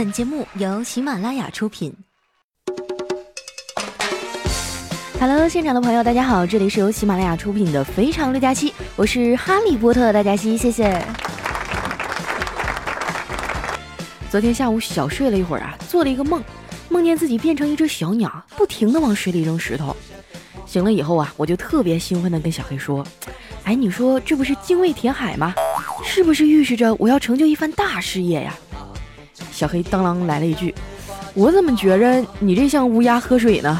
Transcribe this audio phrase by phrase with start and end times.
[0.00, 1.94] 本节目由喜马拉雅出品。
[5.20, 11.04] Hello，现场的朋友，大家好，这里是由喜马拉雅出品的《非常六加七》，我是哈利波特大家西，谢谢。
[14.30, 16.42] 昨天下午小睡了一会儿啊，做了一个梦，
[16.88, 19.94] 梦见自己变成一只小鸟，不停的往水里扔石头。
[20.64, 23.06] 醒了以后啊，我就特别兴奋的跟小黑说
[23.64, 25.52] ：“哎，你说这不是精卫填海吗？
[26.02, 28.54] 是不是预示着我要成就一番大事业呀？”
[29.60, 30.74] 小黑当啷来了一句
[31.36, 33.78] ：“我怎么觉着你这像乌鸦喝水呢？”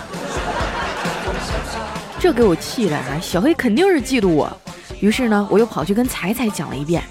[2.20, 3.18] 这给我气的啊！
[3.22, 4.54] 小黑肯定是嫉妒我，
[5.00, 7.02] 于是呢，我又跑去跟彩彩讲了一遍。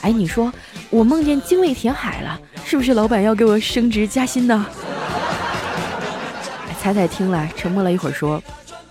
[0.00, 0.50] 哎，你说
[0.88, 4.64] 我梦见精卫填海了，是不是老板要给我升职加薪呢？
[6.80, 8.42] 彩彩听了，沉默了一会儿，说：“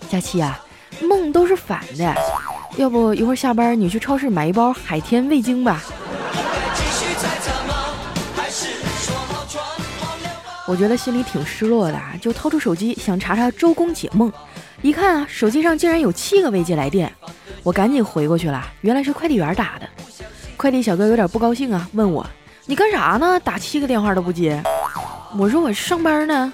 [0.07, 0.63] 佳期啊，
[1.01, 2.13] 梦都是反的，
[2.77, 5.83] 要不一会儿下班你去超市买一包海天味精吧。”
[10.65, 14.31] 我觉得心里挺失落的，就掏出手机想查查周公解梦。
[14.81, 17.11] 一看啊，手机上竟然有七个未接来电，
[17.63, 19.87] 我赶紧回过去了，原来是快递员打的。
[20.55, 22.25] 快递小哥有点不高兴啊，问我
[22.65, 23.39] ：“你干啥呢？
[23.41, 24.63] 打七个电话都不接？”
[25.37, 26.53] 我说：“我上班呢。”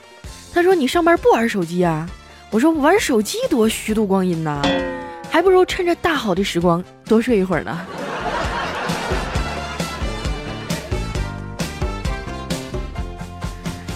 [0.54, 2.10] 他说：“你上班不玩手机啊？”
[2.50, 4.62] 我说：“玩手机多虚度光阴呐，
[5.30, 7.80] 还不如趁着大好的时光多睡一会儿呢。”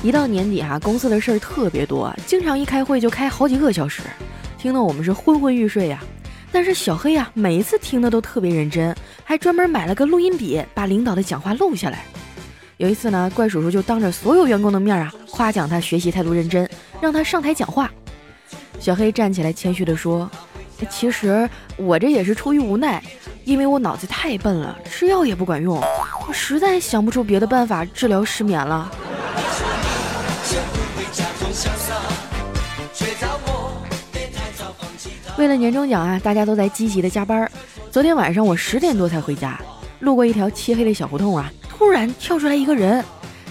[0.03, 4.01] 一到年底哈，公司的事儿特别多，经常一开会就开好几个小时，
[4.57, 6.03] 听得我们是昏昏欲睡呀。
[6.51, 12.03] 但是小黑呀，每一次听的都特别认真，还专门买了个录音笔，把领导的讲话录下来。
[12.75, 17.89] 有一次呢，怪叔叔就当着所有员工的面啊，夸奖他学习态度认真，让他上台讲话。
[18.81, 20.29] 小黑站起来谦虚地说
[20.91, 23.01] ：“其实我这也是出于无奈，
[23.45, 25.81] 因为我脑子太笨了，吃药也不管用，
[26.27, 28.91] 我实在想不出别的办法治疗失眠了。”
[35.35, 37.49] 为了年终奖啊，大家都在积极的加班。
[37.89, 39.59] 昨天晚上我十点多才回家，
[39.99, 43.03] 路过一条漆黑的小胡同啊，突然跳出来一个人，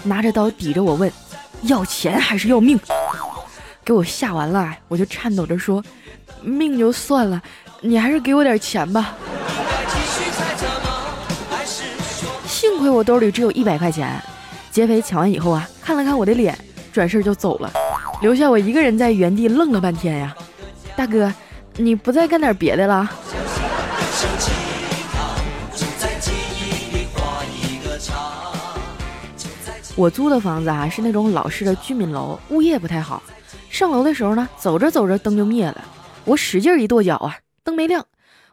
[0.03, 1.11] 拿着刀抵着我问
[1.63, 2.79] ：“要钱还是要命？”
[3.83, 5.83] 给我吓完了，我就颤抖着说
[6.41, 7.41] ：“命就算了，
[7.81, 9.15] 你还是给我点钱吧。”
[12.47, 14.21] 幸亏我兜里只有一百块钱。
[14.71, 16.57] 劫匪抢完以后啊，看了看我的脸，
[16.93, 17.69] 转身就走了，
[18.21, 20.33] 留下我一个人在原地愣了半天呀。
[20.95, 21.31] 大哥。
[21.77, 23.09] 你不再干点别的了？
[29.95, 33.21] 我租的房子啊是那种老式的居民楼，物业不太好。
[33.69, 35.83] 上楼的时候呢，走着走着灯就灭了，
[36.25, 38.05] 我使劲一跺脚啊，灯没亮。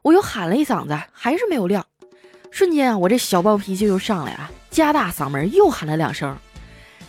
[0.03, 1.85] 我又喊了一嗓子，还是没有亮。
[2.51, 6.37] 瞬间啊，我这小暴脾气又上来了，加大嗓门又喊了两声。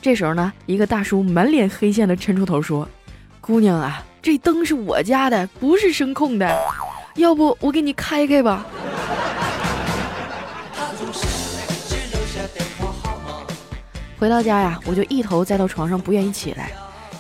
[0.02, 2.88] 这时候呢，一个大叔满脸黑线的抻出头说
[3.40, 6.48] ：“姑娘啊。”这灯是我家的，不是声控的，
[7.16, 8.66] 要不我给你开开吧。
[14.20, 16.72] 回到家呀，我就一头栽到床上，不愿意起来。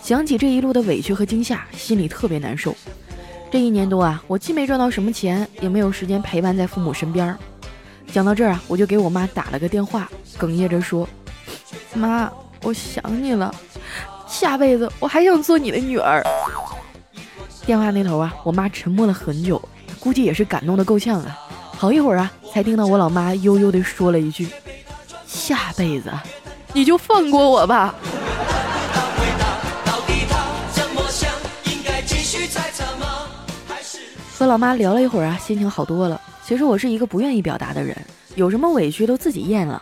[0.03, 2.75] 想起这一路的委屈和惊吓，心里特别难受。
[3.49, 7.35] 这一年多啊，我既没赚到什么钱，也没有时间陪伴在父母身边。
[8.11, 10.07] 讲到这儿啊，我就给我妈打了个电话，
[10.37, 11.09] 哽咽着说
[11.95, 13.53] ：“妈，我想你了，
[14.27, 16.23] 下辈子我还想做你的女儿。”
[17.71, 19.61] 电话那头啊，我妈沉默了很久，
[19.97, 21.39] 估计也是感动的够呛啊。
[21.71, 24.49] 好一会儿啊，才听到我老妈悠悠地说了一句
[25.25, 26.11] ：“下辈子
[26.73, 27.95] 你就放过我吧。”
[34.37, 36.19] 和老妈聊了一会儿啊，心情好多了。
[36.45, 37.95] 其实我是一个不愿意表达的人，
[38.35, 39.81] 有什么委屈都自己咽了。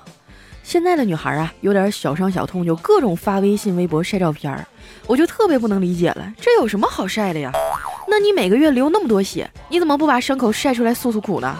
[0.61, 4.63] 现在的女孩啊，有点小伤小痛就各种发微信、微博晒照片，
[5.07, 7.51] 我就特别不能理解了，这有什么好晒的呀？
[8.09, 11.55] 那你每个月流那么多血，你怎么不把伤口晒出来诉诉苦呢？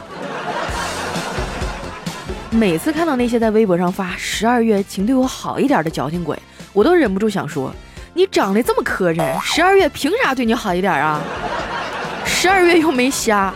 [2.50, 6.36] 每次看到那些在微博上发“十二月请对我好一点”的矫情鬼，
[6.74, 7.72] 我都忍不住想说：
[8.16, 11.22] 你长得这么磕碜，十二月凭啥对你好一点啊？
[12.26, 13.54] 十二月又没瞎。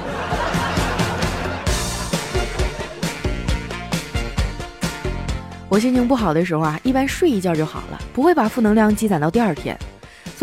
[5.67, 9.75] 我心情不好的时候啊，一般睡一觉就好了，不会把负能量积攒到第二天。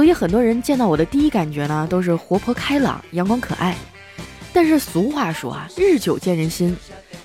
[0.00, 3.76] 所以很多人见到我的第一感觉呢，都是活泼开朗、阳光可爱。
[4.50, 6.74] 但是俗话说啊，日久见人心。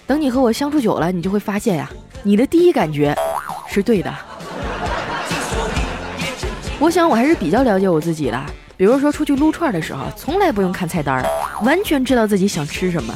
[0.05, 1.89] 等你和我相处久了，你就会发现呀，
[2.21, 3.15] 你的第一感觉
[3.65, 4.13] 是对的。
[6.77, 8.45] 我想我还是比较了解我自己的。
[8.75, 11.25] 比如说出去撸串的时候，从来不用看菜单，
[11.63, 13.13] 完全知道自己想吃什么。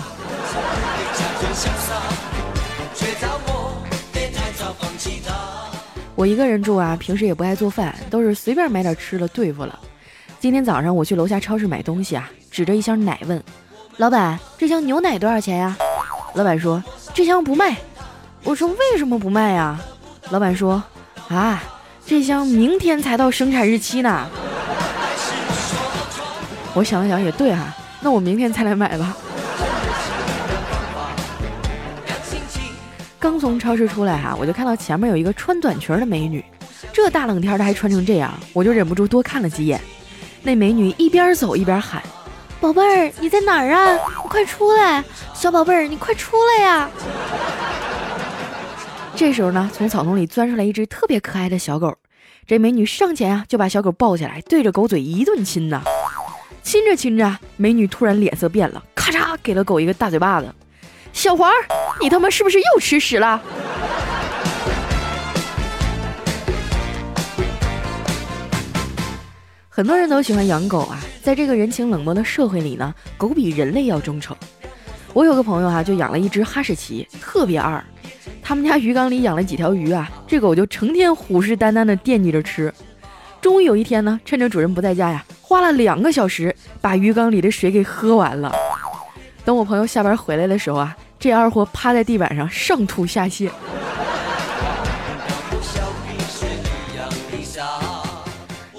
[6.20, 9.80] 我一个人住啊，平时也不爱做饭，都是随便买点吃的对付了。
[10.38, 13.42] 今天早上我去楼下超市买东西啊，指着一箱奶问
[13.96, 15.78] 老板：“这箱牛奶多少钱呀？”
[16.36, 16.84] 老板说
[17.16, 17.78] ：“这箱不卖。”
[18.44, 19.80] 我说：“为什么不卖呀？”
[20.30, 20.84] 老板说
[21.32, 21.64] ：“啊，
[22.06, 24.28] 这箱明天才到生产日期呢。”
[26.76, 29.16] 我想了想也对哈，那我明天才来买吧。
[33.20, 36.44] 刚从超市出来哈，我就看到前面有一个穿短裙的美女，
[36.94, 39.80] 这大冷天的还穿成这样，我就忍不住多看了几眼。
[40.42, 42.02] 那美女一边走一边喊
[42.62, 43.92] ：“宝贝儿，你在哪儿啊？
[43.94, 45.04] 你快出来！
[45.34, 46.90] 小宝贝儿，你快出来呀！”
[49.18, 51.94] 这时候呢，从草丛里钻出来一只特别可爱的小狗，
[52.48, 55.82] 这美女上前啊就把小狗抱起来，对着狗嘴一顿亲呐。
[56.64, 60.48] 亲着亲着，美女突然脸色变了，咔嚓给了狗一个大嘴巴子。
[61.12, 61.52] 小黄，
[62.02, 63.42] 你他妈是不是又吃屎了？
[69.68, 74.36] 很多人都喜欢养狗啊，在这个人情冷漠的社会里呢，狗比人类要忠诚。
[75.14, 77.84] 我有个朋友啊，就养了一只哈士奇，特别二。
[78.42, 82.74] 他们家鱼缸里养了几条鱼啊，这狗就成天虎视眈眈的惦记着吃。
[83.42, 88.54] 终于有一天呢，趁着主人不在家呀，花了两个小时把鱼缸里的水给喝完了。
[89.46, 93.50] 等我朋友下班回来的时候啊，这二货趴在地板上上吐下泻。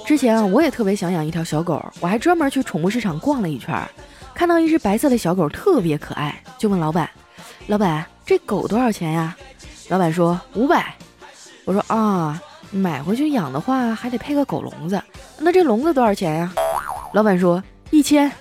[0.07, 3.79] 之前啊，我也特别想养一条小狗，我还专门去宠物市场逛了一圈，
[4.35, 7.09] 看到一只白色的小狗特别可爱，就问老板
[7.69, 9.37] ：“老板，这狗多少钱呀？”
[9.89, 10.95] 老板说：“五百。”
[11.65, 12.41] 我说：“啊，
[12.73, 15.01] 买回去养的话还得配个狗笼子，
[15.39, 16.53] 那这笼子多少钱呀？”
[17.15, 18.33] 老板说：“一千。”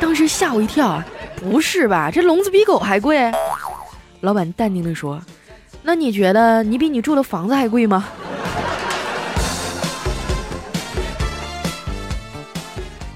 [0.00, 1.04] 当时吓我一跳啊！
[1.44, 2.10] 不是吧？
[2.10, 3.30] 这笼子比狗还贵？
[4.22, 5.20] 老板淡定地说
[5.84, 8.08] ：“那你觉得你比你住的房子还贵吗？”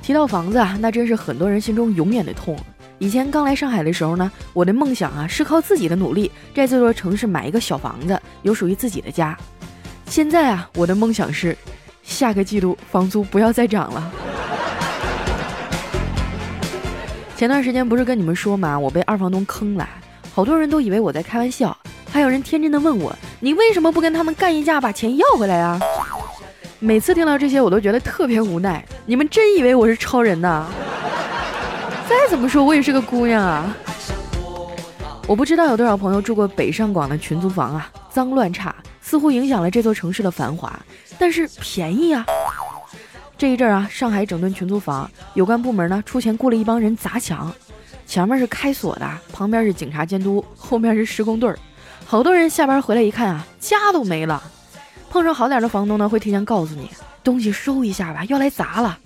[0.03, 2.55] 提到房子啊，那真是很多人心中永远的痛。
[2.99, 9.37] 以前刚来上海的时候呢，我的梦想啊是靠自己的努力，在这座城市买一个小房子，有属于自己的家。
[10.07, 11.57] 现在啊，我的梦想是
[12.03, 14.13] 下个季度房租不要再涨了。
[17.39, 19.89] 前段时间不是跟你们说嘛，我被二房东坑了，
[20.35, 21.79] 好多人都以为我在开玩笑，
[22.11, 25.79] 还有人天真的问我，你为什么不跟他们干一架，把钱要回来啊？
[26.81, 28.85] 每次听到这些，我都觉得特别无奈。
[29.07, 30.67] 你们真以为我是超人呐？
[32.09, 33.73] 再怎么说，我也是个姑娘啊。
[35.29, 40.77] 我不知道有多少朋友住过北上广的群租房啊，脏乱差，似乎影响了这座城市的繁华，
[41.17, 42.27] 但是便宜啊。
[43.39, 47.53] 这一阵儿啊，上海整顿群租房，有关部门呢出钱雇了一帮人砸墙，
[48.05, 51.57] 前面是开锁的，旁边是警察监督，后面是施工队儿，
[52.05, 54.43] 好多人下班回来一看啊，家都没了。
[55.09, 56.91] 碰上好点的房东呢，会提前告诉你
[57.23, 58.99] 东西收一下吧，要来砸了，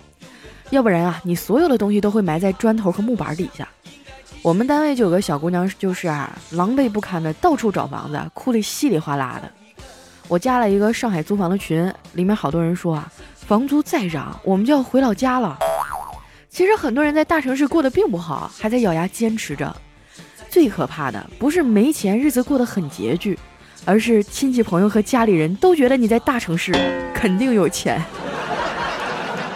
[0.71, 3.69] 要不然啊，你所有的东西都会埋在砖头和木板底下。
[4.41, 9.51] 我们单位就有个小姑娘，就是啊，狼狈不堪的到处找房子，哭得稀里哗啦的。
[10.27, 13.13] 我加了一个上海租房的群，里面好多人说啊。
[13.45, 15.57] 房租再涨，我们就要回老家了。
[16.49, 19.75] 其实很多人在大城市过得并不好，还在咬牙坚持着。
[20.49, 23.37] 最可怕的不是没钱，日子过得很拮据，
[23.85, 26.71] 而是亲戚朋友和家里人都觉得你在大城市
[27.13, 28.01] 肯定有钱。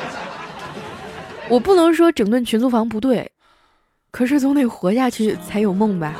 [1.49, 3.31] 我不能说整顿群租房不对，
[4.11, 6.13] 可是总得活下去才有梦吧。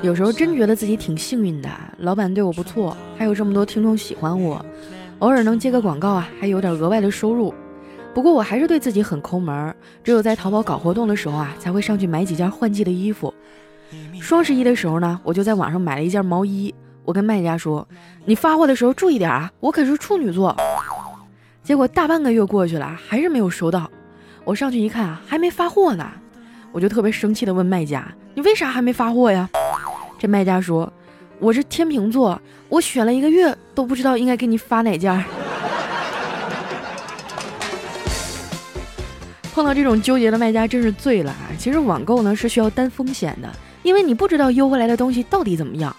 [0.00, 4.64] 有时候真觉得自己挺幸运的，老板对我不错，还有这么多听众喜欢我，
[5.18, 7.52] 偶尔能接个广告啊，还有点额外的收入。
[8.14, 9.74] 不过我还是对自己很抠门，
[10.04, 13.34] 只有在淘宝搞活动的时候啊，才会上去买几件换季的衣服。
[14.20, 16.72] 双十一的时候呢，我就在网上买了一件毛衣，
[17.04, 17.86] 我跟卖家说
[18.24, 20.56] ：“你发货的时候注意点啊，我可是处女座。”
[21.64, 23.90] 结果大半个月过去了，还是没有收到。
[24.44, 26.08] 我上去一看啊，还没发货呢，
[26.70, 29.50] 我就特别生气的问卖家：“你为啥还没发货呀？”
[30.18, 30.92] 这卖家说
[31.38, 35.24] ：“我是天秤座，我选了一个月都不知道应该给你发哪件。”
[39.54, 41.50] 碰到这种纠结的卖家真是醉了啊！
[41.58, 43.48] 其实网购呢是需要担风险的，
[43.82, 45.94] 因为你不知道邮回来的东西到底怎么样。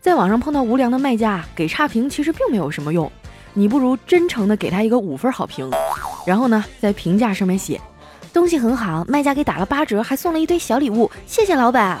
[0.00, 3.10] 在网上碰到无良的卖家，给差评其实并没有什么用，
[3.52, 5.70] 你不如真诚的给他一个五分好评，
[6.26, 7.78] 然后呢在评价上面写
[8.32, 11.98] ：“东西很好，卖家给打了八折，还送了一堆小礼物，谢谢老板。”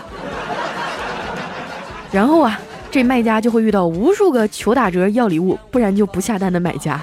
[2.16, 2.58] 然后啊，
[2.90, 6.98] 这卖家就会遇到无数个求打折要礼物，不然就不下单的买家。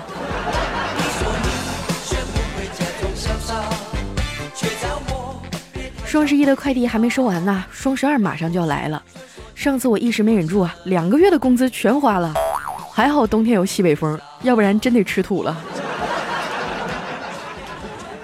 [6.04, 9.00] 双十一的快递还没收完呢，双十二马上就要来了。
[9.54, 12.34] 上次我一时没忍住啊，两个月的工资全花了。
[12.92, 15.56] 还好冬天有西北风，要不然真得吃土了。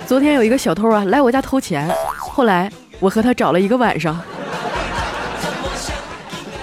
[0.07, 2.67] 昨天有一个小偷啊来我家偷钱，后来
[2.99, 4.19] 我和他找了一个晚上。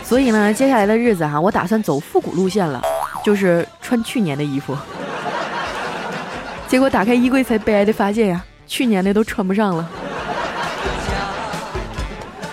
[0.06, 2.80] 所以呢，接下来的日子哈，我打算走复古路线了，
[3.24, 4.76] 就是穿去年的衣服。
[6.68, 9.90] 结果打开衣柜才悲哀的发现呀，去年的都穿不上了。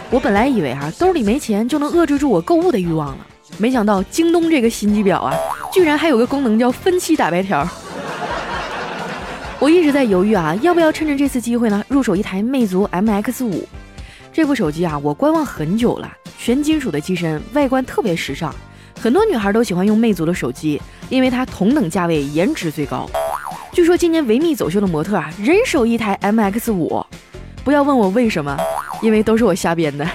[0.09, 3.17] 我本来以为哈兜里没钱就能遏制住我购物的欲望了，
[3.59, 5.35] 没想到京东这个心机婊啊，
[5.71, 7.67] 居然还有个功能叫分期打白条。
[9.59, 13.67] 我一直在犹豫啊，要不要趁着这次机会呢，入手一台魅族 MX 五。
[14.31, 16.11] 这部手机啊，我观望很久了，
[16.45, 18.53] 全金属的机身，外观特别时尚，
[18.99, 23.09] 很多女孩都喜欢用魅族的手机，因为它同等价位颜值最高。
[23.71, 27.01] 据说今年维密走秀的模特啊，人手一台 MX 五。
[27.63, 28.57] 不要问我为什么，
[29.01, 30.05] 因为都是我瞎编的。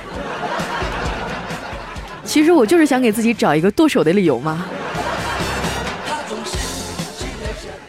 [2.25, 4.67] 其实我就是想给自己找一个剁手的理由嘛。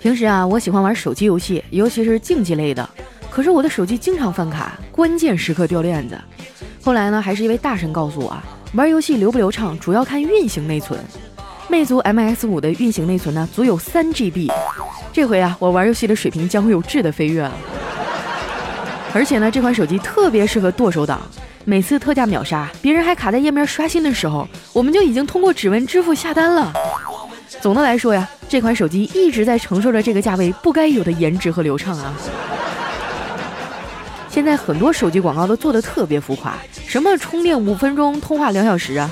[0.02, 2.90] 平时啊，我喜欢玩手机游戏，尤其是竞技类的。
[3.30, 6.18] 可是我的手机经常犯卡，关键时刻掉链子。
[6.90, 8.44] 后来呢，还是一位大神告诉我啊，
[8.74, 11.00] 玩游戏流不流畅，主要看运行内存。
[11.68, 14.50] 魅族 MX 五的运行内存呢，足有三 GB。
[15.14, 17.54] 这回啊，我玩游戏的水平将会有质的飞跃了。
[19.14, 21.22] 而且呢，这款手机特别适合剁手党。
[21.64, 26.74] 每次特价秒杀，别人还卡在页面刷新的时候，我们就已经通过指纹支付下单了。
[27.62, 32.12] 总的来说呀，这款手机一直在承受着这个价位不该有的颜值和流畅啊。
[34.30, 36.54] 现在很多手机广告都做的特别浮夸，
[36.88, 39.10] 什么充电五分钟，通话两小时啊。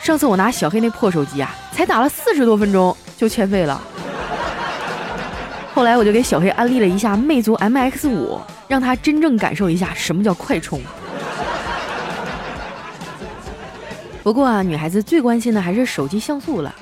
[0.00, 3.80] 上次我拿小黑那破手机啊，才打了四十多分钟就欠费了。
[5.74, 10.80] 后来我就给小黑安利了一下魅族 MX 五，让他真正感受一下什么叫快充。
[14.22, 16.74] 不过啊，女孩子最关心的还是手机像素了。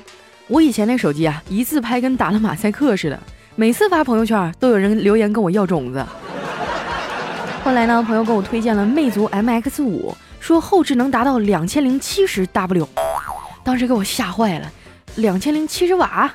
[0.47, 3.19] 我以前那手机啊，一自拍跟打了马赛克似的，
[3.55, 6.05] 每次发朋友圈都有人留言跟我要种子。
[7.63, 12.87] 后来呢，朋友给我推荐了魅族 MX 五，说后置能达到两千零七十 W，
[13.63, 14.71] 当时给我吓坏了，
[15.17, 16.29] 两千零七十瓦，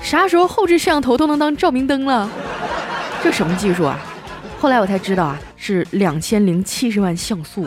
[0.00, 2.30] 啥时候后置摄像头都能当照明灯了？
[3.22, 3.98] 这什么技术啊？
[4.60, 7.66] 后来我才知道啊，是两千零七十万像素。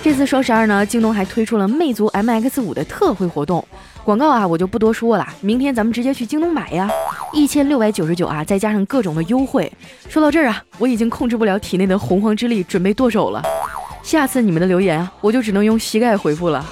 [0.00, 3.66] 这次双十二呢，京东还推出了魅族 MX 五的特惠活动，
[4.04, 6.88] 广告啊我就不多说了，明天咱们直接去京东买呀，
[7.34, 9.70] 一千六百九十九啊，再加上各种的优惠。
[10.08, 13.42] 说到这儿啊，我已经控制不了体内的洪荒之力，准备剁手了。
[14.02, 16.64] 下次你们的留言啊，我就只能用膝盖回复了。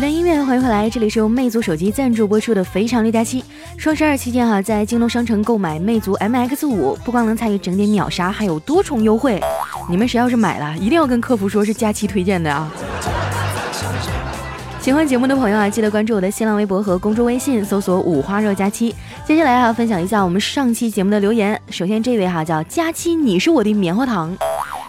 [0.00, 3.42] 段音乐，欢迎回来，这里是由魅族手机赞助播出的《非常六加七》。
[3.76, 9.38] 双十二期间哈，在京东商城购买魅族 MX 五，不光能参与整点秒杀，还有多重优惠。
[9.90, 12.72] 你们谁要是买了，一定要跟客服说是佳期推荐的啊！
[14.80, 18.94] 喜欢节目的朋友啊，记得关注我的新浪微博和公众微信，搜索“五花肉佳期”。
[19.26, 21.60] 接下来啊，分享一下我们上期节目的留言。
[21.68, 24.34] 首先这位哈叫佳期，你是我的棉花糖。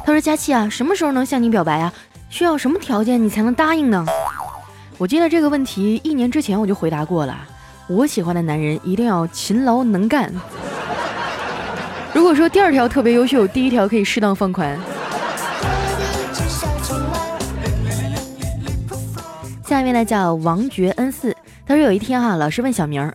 [0.06, 1.92] 他说：“佳期啊，什么时候能向你表白啊？
[2.30, 4.06] 需要什么条件你才能答应呢？”
[5.02, 7.36] 我记得这个问题一年之前我就回答过了。
[7.88, 10.32] 我喜欢的男人一定要勤劳能干。
[12.14, 14.80] 如果说第二条特别优秀，第一条可以适当放宽。
[19.66, 23.12] 下面呢叫王爵恩四，他说有一天哈，老师问小明，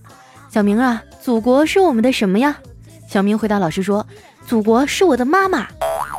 [0.50, 2.56] 小明啊，祖国是我们的什么呀？
[3.08, 4.04] 小明回答老师说，
[4.44, 5.68] 祖国是我的妈妈。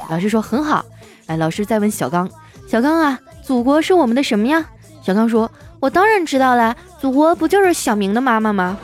[0.10, 0.86] 老师说很好。
[1.26, 2.30] 哎，老师再问小刚，
[2.70, 4.66] 小刚啊，祖国是我们的什么呀？
[5.08, 5.50] 小刚说
[5.80, 8.78] ：“我当然知道啦，祖国不就是小明的妈妈吗？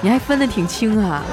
[0.00, 1.24] 你还分得挺清啊。”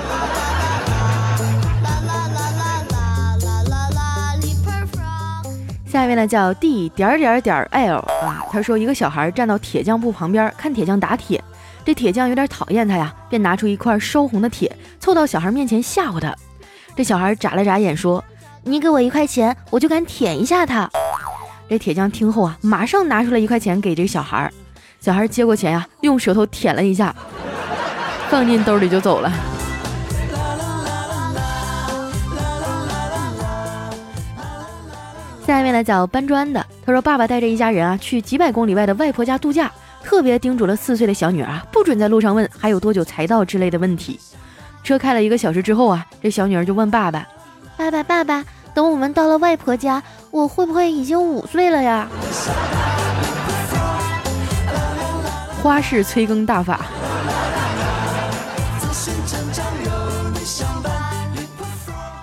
[5.86, 11.44] 下一位呢叫 D 点点点 L 啊，他说一个小孩站到铁匠铺旁边看铁匠打铁，
[11.86, 16.34] 这铁匠有点讨厌他呀，便拿出一块烧红的铁，凑到小孩面前吓唬他。
[16.96, 18.24] 这小孩眨了眨眼说
[18.66, 20.90] ：“你给我一块钱，我就敢舔一下他。”
[21.72, 24.52] 这铁匠听后啊，马上拿出了一块钱给这个小孩儿。
[25.00, 27.16] 小孩接过钱呀，用舌头舔了一下，
[28.30, 29.32] 放进兜里就走了。
[35.48, 39.72] 下一位呢叫搬砖的，他说：“爸爸带着一家人啊去几百公里外的外婆家度假，
[40.04, 44.20] 特别叮嘱了四岁的小女儿啊，不准在路上问还有多久才到之类的问题。”
[44.84, 47.26] 车开了一个小时之后啊，这小女儿就问爸爸
[47.78, 52.08] ：“爸爸，爸爸。”等我们到了外婆家，我会不会已经五岁了呀？
[55.62, 56.80] 花式催更大法。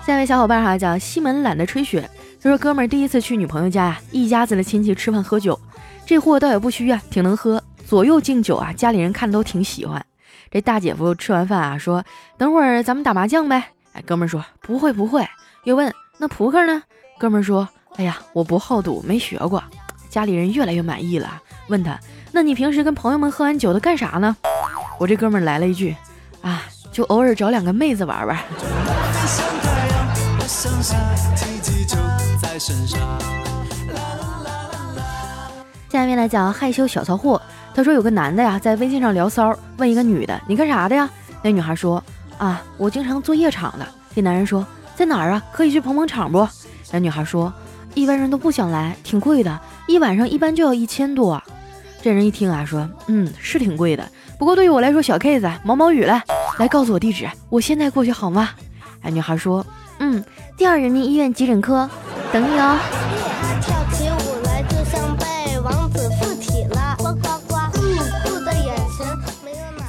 [0.05, 2.09] 下一位小伙伴哈叫西门懒得吹雪，
[2.41, 5.57] 他说哥们儿第一次去女朋友家呀，一家子的亲戚吃饭喝酒，
[6.05, 10.03] 这货倒也不虚啊，挺能喝，左右敬酒啊，家里人看都挺喜欢。
[10.49, 12.03] 这大姐夫吃完饭啊，说
[12.37, 13.63] 等会儿咱们打麻将呗。
[13.93, 15.27] 哎，哥们儿说不会不会，
[15.63, 16.83] 又问那扑克呢？
[17.17, 19.63] 哥们儿说哎呀，我不好赌，没学过。
[20.09, 21.97] 家里人越来越满意了，问他
[22.33, 24.35] 那你平时跟朋友们喝完酒都干啥呢？
[24.99, 25.95] 我这哥们儿来了一句
[26.41, 28.37] 啊，就偶尔找两个妹子玩玩。
[35.89, 37.41] 下面来讲害羞小骚货。
[37.73, 41.09] 他说有个男的呀，在微信上聊骚，问一个女的你干啥的呀？
[41.41, 42.03] 那女孩说
[42.37, 43.87] 啊，我经常做夜场的。
[44.13, 44.65] 这男人说
[44.99, 45.41] 在哪儿啊？
[45.53, 46.45] 可以去捧捧场不？
[46.91, 47.53] 那女孩说
[47.93, 51.41] 一般人都不想来，挺贵的，一晚上一般就要一千多。
[52.01, 54.05] 这人一听啊，说嗯是挺贵的，
[54.37, 56.21] 不过对于我来说小 case，毛毛雨了。
[56.57, 58.49] 来告诉我地址，我现在过去好吗？
[59.01, 59.65] 哎，女孩说
[59.99, 60.21] 嗯。
[60.57, 61.89] 第二人民医院急诊科，
[62.33, 62.77] 等你哦。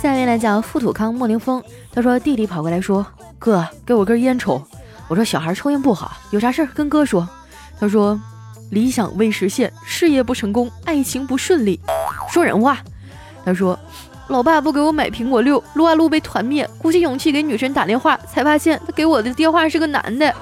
[0.00, 1.60] 下面来讲富土康莫凌峰，
[1.92, 3.04] 他说弟弟跑过来说
[3.40, 4.62] ：“哥，给我根烟抽。”
[5.10, 7.28] 我说：“小孩抽烟不好，有啥事儿跟哥说。”
[7.78, 8.18] 他说
[8.70, 11.80] ：“理想未实现，事业不成功，爱情不顺利。”
[12.30, 12.78] 说人话。
[13.44, 13.76] 他说。
[14.28, 20.32] 老爸不给我买苹果六，撸啊撸被团灭，鼓起勇气给女神打电话，才发现他给我的电话是个男的。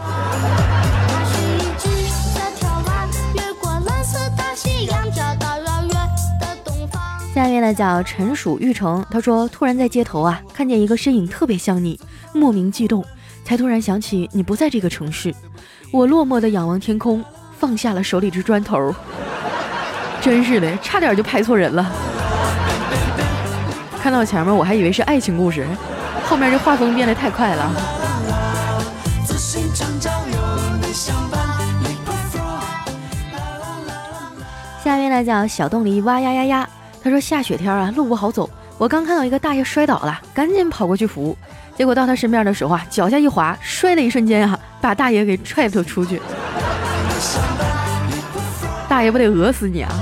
[7.34, 11.98] 下面呢叫陈蜀玉成，他说突然在街头啊看见一个身影特别像你，
[12.34, 13.02] 莫名激动，
[13.48, 15.34] 才突然想起你不在这个城市，
[15.90, 17.24] 我落寞的仰望天空，
[17.58, 18.94] 放下了手里这砖头，
[20.20, 21.90] 真是的，差点就拍错人了。
[24.02, 25.66] 看到前面我还以为是爱情故事，
[26.26, 27.72] 后面这画风变得太快了。
[34.84, 36.68] 下面来讲小洞里哇呀呀呀，
[37.02, 41.34] 他说下雪天啊路不好走，我刚看到一个大爷摔倒了，赶紧跑过去扶，
[41.78, 46.20] 结果到他身边的时候啊脚下一滑，摔的一瞬间啊把大爷给踹了出去，
[48.88, 49.92] 大爷不得讹死你啊！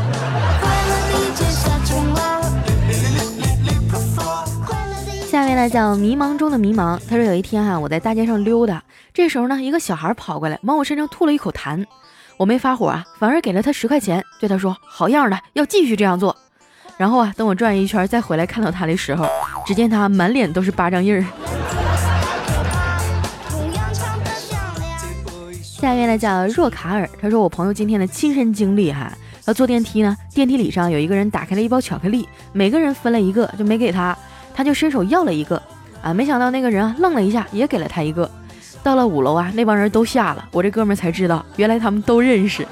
[5.30, 6.98] 下面呢叫迷茫中的迷茫。
[7.06, 11.84] 他说有一天哈，我在大街上溜达，这时候呢，一个小孩跑过来，往我身上吐了一口痰。
[12.38, 16.34] 我没发火啊，反而给了他十块钱，对他说：“好样的，要继续这样做。”
[16.96, 19.28] 然后啊，等我转一圈再回来看到他的时候，
[19.66, 21.22] 只见他满脸都是巴掌印儿。
[25.86, 27.08] 下面呢叫若卡尔。
[27.22, 29.12] 他说我朋友今天的亲身经历哈，
[29.44, 34.16] 要坐电梯呢，电梯里上有一个人打开了一包巧克力，每个人分了一个，就没给他。
[34.52, 35.62] 他就伸手要了一个，
[36.02, 38.28] 啊，没想到那个人啊愣了一下，也给了他一个。
[38.82, 42.66] 到了五楼啊，那帮人都下了，我这哥们才知道，原来他们都认识，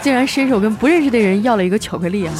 [0.00, 2.32] 竟然伸手跟不认识的人要了一个巧克力啊！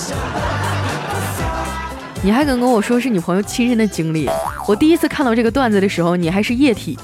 [2.23, 4.31] 你还敢跟我说是你朋友亲身的经历？
[4.69, 6.97] 我第一次看到这个段子的时候，你还是液体。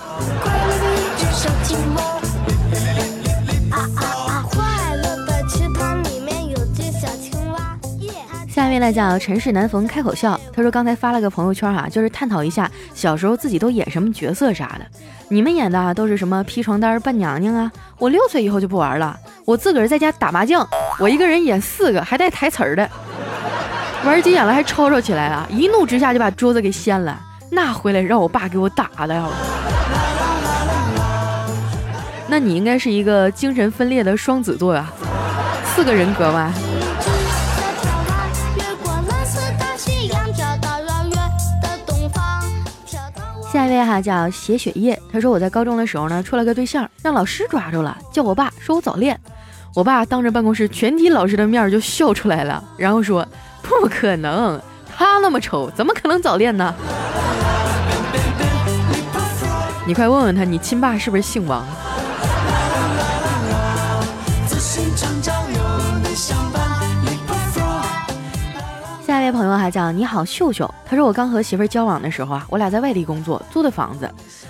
[8.77, 10.39] 下面来讲尘世难逢开口笑。
[10.53, 14.85] 他说刚才发了个朋友圈哈，就是探讨一下小时候自己都演什么角色啥的。
[15.31, 17.73] 你们演的啊都是什么披床单扮娘娘啊？
[17.99, 22.87] 我六岁以后就不玩了，我自个儿在家打麻将，我一个人演四个还带台词儿的。
[24.05, 27.19] 玩急眼了还吵吵起来了，一怒之下就把桌子给掀了。
[27.51, 29.25] 那回来让我爸给我打的。
[32.29, 34.93] 那你应该是一个精神分裂的双子座呀，
[35.65, 36.53] 四个人格吧。
[43.53, 49.19] 下一位哈叫写雪夜，他说我在高中的时候呢处了个对象，让老师抓住了，叫我爸说我早恋，
[49.75, 53.27] 我爸当着办公室全体老师的面就笑出来了，然后说
[53.63, 54.61] 不可能，
[54.95, 56.75] 他那么丑，怎么可能早恋呢？
[59.87, 61.65] 你快问问他，你亲爸是不是姓王？
[69.27, 74.09] 位朋友还叫你好秀秀，他说我刚和媳妇交往的时候啊，我俩在外地工作，租的房子。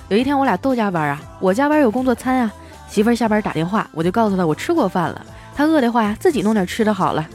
[0.08, 2.52] 有一天我俩都加班啊，我加班有工作餐啊，
[2.88, 7.26] 媳妇下班打电话，我就告诉她我吃过饭了，她饿的话呀，自己弄点吃的好了。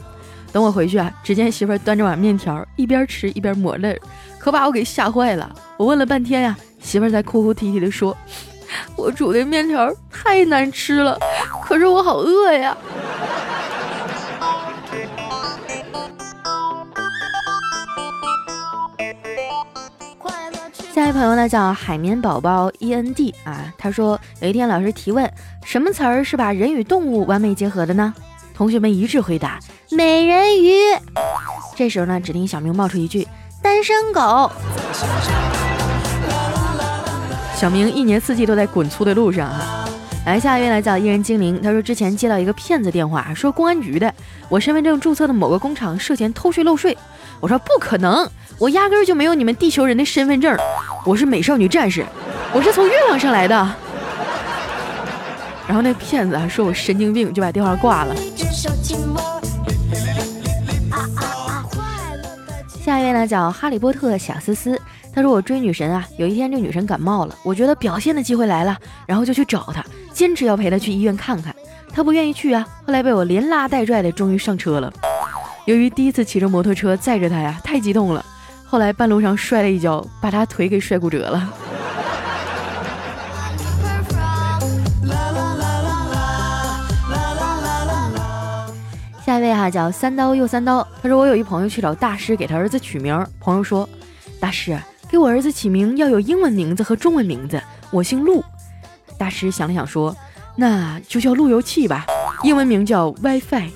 [0.52, 4.00] 等我回去啊，只见媳妇端着碗面条，一边吃一边抹泪，
[4.38, 5.50] 可把我给吓坏了。
[5.76, 8.16] 我问了半天呀，媳妇在哭哭啼啼的说，
[8.94, 11.18] 我煮的面条太难吃了，
[11.64, 12.76] 可是我好饿呀。
[20.94, 25.32] 下一位朋友呢叫海绵宝宝 E N D 啊，他说有一天老师提问，
[25.64, 28.12] 什么词儿是把人与动物完美结合的呢？
[28.52, 29.58] 同学们一致回答
[29.90, 30.74] 美人鱼。
[31.74, 33.26] 这时候呢，只听小明冒出一句
[33.62, 34.52] 单身狗。
[37.56, 39.88] 小明一年四季都在滚粗的路上啊。
[40.26, 44.12] 来，下一位来叫一人精灵，他说之前接到一个骗子电话，说公安局的，
[44.50, 46.96] 我身份证注册的某个工厂涉嫌偷税漏税。
[47.40, 48.28] 我说不可能。
[48.62, 50.56] 我压根儿就没有你们地球人的身份证，
[51.04, 52.06] 我是美少女战士，
[52.52, 53.56] 我是从月亮上来的。
[55.66, 58.14] 然后那骗子还说我神经病，就把电话挂了。
[62.84, 64.80] 下一位呢叫哈利波特小思思，
[65.12, 71.52] 他说我追女神啊，有一天这女神感冒了，我觉得表现的机会来了，然后就去找她，坚持要陪她去医院看看，
[71.92, 74.92] 她不愿意去啊，后来被我连拉带拽的，终于上车了。
[75.64, 78.24] 由于第一次骑着摩托车载着她呀，太激动了。
[78.72, 81.46] 后来半路上摔了一跤，把他腿给摔骨折了。
[89.26, 93.86] 下一位哈叫三刀又三刀，他说我有一朋友去找大师给他儿子取名，朋友说
[94.40, 98.42] 大师给我儿子起名要有英文名字和中文名字，我姓陆。
[99.18, 100.16] 大师想了想说，
[100.56, 102.06] 那就叫路由器吧，
[102.42, 103.68] 英文名叫 WiFi。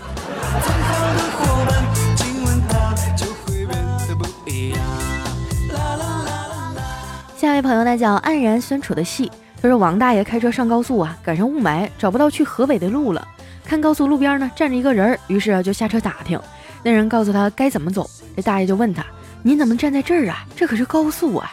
[7.37, 13.29] 下一位朋友呢叫黯然酸楚的戏，他说王大爷开车上高速啊，赶上雾霾，找不到去河北的路了。
[13.63, 16.41] 看高速路边呢站着一个人，于是就下车打听。
[16.83, 19.05] 那人告诉他该怎么走，这大爷就问他
[19.45, 20.47] ：“您怎么站在这儿啊？
[20.57, 21.53] 这可是高速啊！”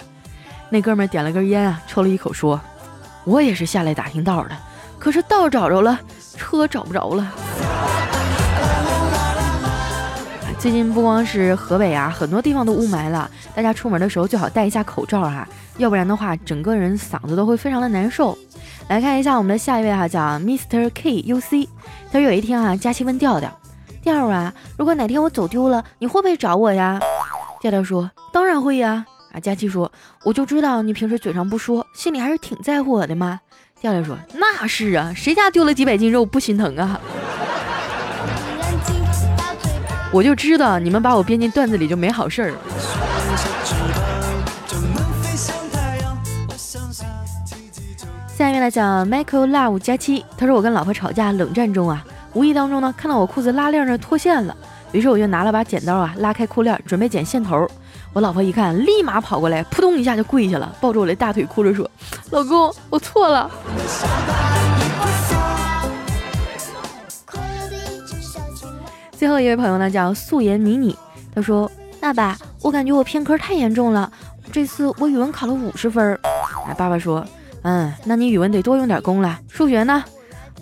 [0.72, 2.62] 那哥们点了根烟啊，抽了一口说
[3.26, 4.56] ：“我也是下来打听道的，
[4.98, 6.00] 可是道找着了，
[6.38, 7.30] 车找不着了。”
[10.64, 13.30] 最近不光是河北啊，很多地方都雾霾了。
[13.54, 15.46] 大家出门的时候最好戴一下口罩哈，
[15.76, 18.38] 要不然的话，整个人嗓子都会非常的难受。
[18.88, 21.68] 来看一下我们的下一位哈，叫 Mr K U C。
[22.10, 23.52] 他说有一天啊，佳期问调调
[24.02, 26.98] ：“调啊，如果哪天我走丢了，你会不会找我呀？”
[27.60, 29.92] 调调说：“当然会呀。”啊，佳期说
[30.24, 33.42] ：“我就知道你平时嘴上不说，心里还是挺在乎我的嘛。”
[33.82, 37.02] 调调说：“那是啊，谁家丢了几百斤肉不心疼啊？”
[40.14, 42.54] 我就知道你们把我编进段子里就没好事儿。
[48.28, 54.56] 下面来讲 Michael Love 加七，他说我跟老婆吵架，冷战中啊，无意当中呢看到我裤子拉链那脱线了，
[54.92, 57.68] 于是我就拿了把剪刀啊拉开裤链，准备剪线头。
[58.14, 61.90] 我老婆一看，立马跑过来，扑通一下就跪下了，抱着我的大腿哭着说
[62.30, 63.50] ：“老公，我错了。”
[69.24, 70.94] 最后一位朋友呢，叫素颜迷你。
[71.34, 74.12] 他说：“爸爸，我感觉我偏科太严重了，
[74.52, 76.20] 这次我语文考了五十分。”
[76.68, 77.26] 哎，爸爸说
[77.64, 79.40] ：“嗯，那你语文得多用点功了。
[79.48, 80.04] 数学呢？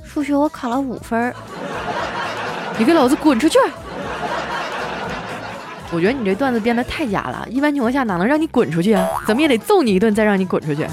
[0.03, 1.33] 数学我考了五分。
[2.77, 3.57] 你给老子滚出去！
[5.91, 9.07] 我觉得你这段子编的太假了，一般情况下哪能让你滚出去啊？
[9.25, 10.85] 怎么也得揍你一顿，再让你滚出去。”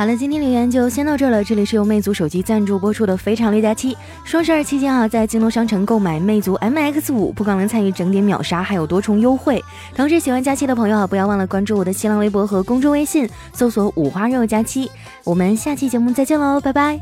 [0.00, 1.44] 好了，今天留言就先到这了。
[1.44, 3.92] 这里是由魅族手机赞助播出的《非常六加七》
[4.24, 9.62] 双十二期间啊，在京东商城购买魅族 MX 五，不光能参与整点秒杀，还有多重优惠。
[9.94, 14.90] 同时，喜欢佳期的朋友啊，不要忘了关注我的新浪微博和公众微信，搜索“五花肉佳期”。
[15.22, 16.98] 我们下期节目再见喽，拜拜。